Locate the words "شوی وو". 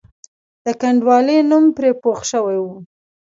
2.31-2.75